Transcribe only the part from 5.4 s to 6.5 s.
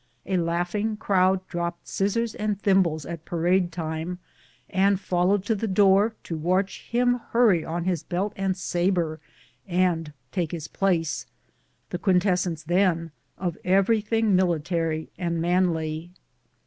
to the door to